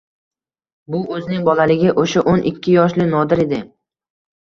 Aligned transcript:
Bu 0.95 1.01
o‘zining 1.17 1.43
bolaligi, 1.49 1.91
o‘sha, 2.03 2.23
o‘n 2.31 2.41
ikki 2.53 2.73
yoshli 2.79 3.07
Nodir 3.13 3.43
edi. 3.45 3.61